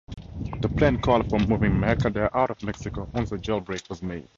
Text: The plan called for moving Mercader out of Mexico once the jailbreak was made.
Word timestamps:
The 0.61 0.67
plan 0.67 0.99
called 0.99 1.29
for 1.29 1.37
moving 1.37 1.73
Mercader 1.73 2.31
out 2.33 2.49
of 2.49 2.63
Mexico 2.63 3.07
once 3.13 3.29
the 3.29 3.37
jailbreak 3.37 3.87
was 3.87 4.01
made. 4.01 4.27